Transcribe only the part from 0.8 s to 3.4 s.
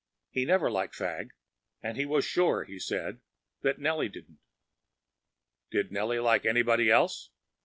Fagg, and he was sure, he said,